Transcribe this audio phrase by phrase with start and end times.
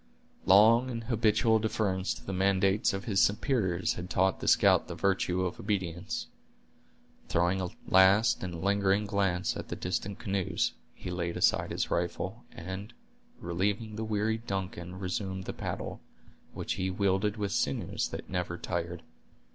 [0.47, 4.95] Long and habitual deference to the mandates of his superiors had taught the scout the
[4.95, 6.25] virtue of obedience.
[7.29, 12.45] Throwing a last and lingering glance at the distant canoes, he laid aside his rifle,
[12.51, 12.95] and,
[13.39, 16.01] relieving the wearied Duncan, resumed the paddle,
[16.51, 19.03] which he wielded with sinews that never tired.